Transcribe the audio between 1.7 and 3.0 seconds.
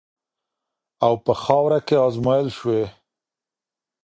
کې ازمویل شوې.